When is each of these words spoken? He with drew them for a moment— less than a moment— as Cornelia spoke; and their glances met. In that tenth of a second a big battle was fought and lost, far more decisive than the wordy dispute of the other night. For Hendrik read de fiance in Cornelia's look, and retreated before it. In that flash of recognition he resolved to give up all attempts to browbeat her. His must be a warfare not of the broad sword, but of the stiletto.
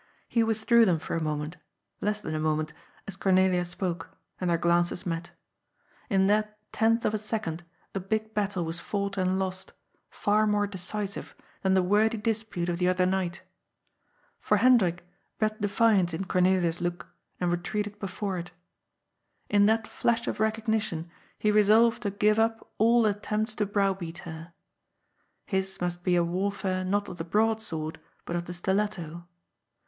He 0.27 0.41
with 0.41 0.65
drew 0.65 0.83
them 0.83 0.97
for 0.97 1.15
a 1.15 1.21
moment— 1.21 1.57
less 2.01 2.21
than 2.21 2.33
a 2.33 2.39
moment— 2.39 2.73
as 3.07 3.15
Cornelia 3.15 3.63
spoke; 3.63 4.17
and 4.39 4.49
their 4.49 4.57
glances 4.57 5.05
met. 5.05 5.29
In 6.09 6.25
that 6.25 6.57
tenth 6.73 7.05
of 7.05 7.13
a 7.13 7.19
second 7.19 7.63
a 7.93 7.99
big 7.99 8.33
battle 8.33 8.65
was 8.65 8.79
fought 8.79 9.15
and 9.15 9.37
lost, 9.37 9.73
far 10.09 10.47
more 10.47 10.65
decisive 10.65 11.35
than 11.61 11.75
the 11.75 11.83
wordy 11.83 12.17
dispute 12.17 12.67
of 12.67 12.79
the 12.79 12.87
other 12.87 13.05
night. 13.05 13.43
For 14.39 14.57
Hendrik 14.57 15.07
read 15.39 15.61
de 15.61 15.67
fiance 15.67 16.17
in 16.17 16.25
Cornelia's 16.25 16.81
look, 16.81 17.05
and 17.39 17.51
retreated 17.51 17.99
before 17.99 18.39
it. 18.39 18.49
In 19.49 19.67
that 19.67 19.87
flash 19.87 20.25
of 20.27 20.39
recognition 20.39 21.11
he 21.37 21.51
resolved 21.51 22.01
to 22.01 22.09
give 22.09 22.39
up 22.39 22.67
all 22.79 23.05
attempts 23.05 23.53
to 23.53 23.67
browbeat 23.67 24.17
her. 24.25 24.51
His 25.45 25.79
must 25.79 26.03
be 26.03 26.15
a 26.15 26.23
warfare 26.23 26.83
not 26.83 27.07
of 27.07 27.17
the 27.17 27.23
broad 27.23 27.61
sword, 27.61 27.99
but 28.25 28.35
of 28.35 28.45
the 28.45 28.53
stiletto. 28.53 29.27